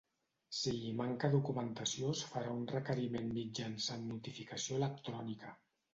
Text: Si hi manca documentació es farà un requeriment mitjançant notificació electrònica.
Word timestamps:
Si 0.59 0.71
hi 0.85 0.93
manca 1.01 1.29
documentació 1.35 2.09
es 2.19 2.23
farà 2.31 2.55
un 2.61 2.65
requeriment 2.71 3.29
mitjançant 3.39 4.09
notificació 4.15 4.81
electrònica. 4.83 5.55